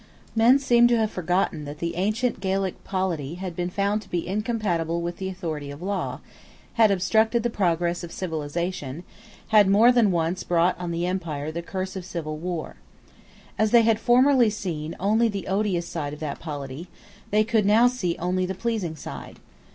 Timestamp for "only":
14.99-15.27, 18.17-18.47